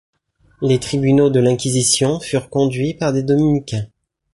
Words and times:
Les 0.63 0.79
tribunaux 0.79 1.29
de 1.29 1.39
l'Inquisition 1.39 2.19
furent 2.19 2.49
conduits 2.49 2.95
par 2.95 3.13
des 3.13 3.21
dominicains. 3.21 3.85